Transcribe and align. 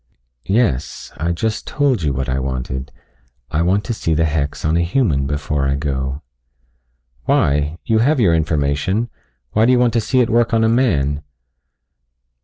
"Yes. 0.47 1.11
I 1.17 1.31
just 1.31 1.67
told 1.67 2.01
you 2.01 2.11
what 2.11 2.27
I 2.27 2.39
wanted. 2.39 2.91
I 3.51 3.61
want 3.61 3.83
to 3.83 3.93
see 3.93 4.15
the 4.15 4.25
hex 4.25 4.65
on 4.65 4.75
a 4.75 4.81
human 4.81 5.27
before 5.27 5.67
I 5.67 5.75
go." 5.75 6.23
"Why? 7.25 7.77
You 7.85 7.99
have 7.99 8.19
your 8.19 8.33
information. 8.33 9.11
Why 9.51 9.67
do 9.67 9.71
you 9.71 9.77
want 9.77 9.93
to 9.93 10.01
see 10.01 10.19
it 10.19 10.31
work 10.31 10.55
on 10.55 10.63
a 10.63 10.67
man?" 10.69 11.21